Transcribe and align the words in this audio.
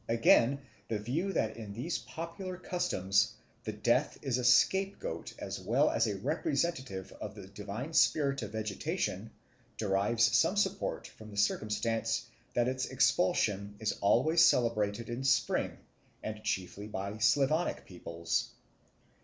Again, 0.09 0.61
the 0.87 0.97
view 0.97 1.31
that 1.33 1.57
in 1.57 1.73
these 1.75 1.99
popular 1.99 2.57
customs 2.57 3.33
the 3.65 3.71
Death 3.71 4.17
is 4.23 4.39
a 4.39 4.43
scapegoat 4.43 5.31
as 5.37 5.59
well 5.59 5.91
as 5.91 6.07
a 6.07 6.17
representative 6.17 7.11
of 7.21 7.35
the 7.35 7.45
divine 7.45 7.93
spirit 7.93 8.41
of 8.41 8.53
vegetation 8.53 9.29
derives 9.77 10.23
some 10.35 10.57
support 10.57 11.05
from 11.05 11.29
the 11.29 11.37
circumstance 11.37 12.25
that 12.55 12.67
its 12.67 12.87
expulsion 12.87 13.75
is 13.79 13.91
always 14.01 14.43
celebrated 14.43 15.07
in 15.07 15.23
spring 15.23 15.77
and 16.23 16.43
chiefly 16.43 16.87
by 16.87 17.19
Slavonic 17.19 17.85
peoples. 17.85 18.49